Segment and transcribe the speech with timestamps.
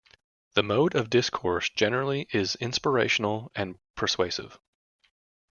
[0.55, 4.57] The mode of discourse generally is inspirational and persuasive.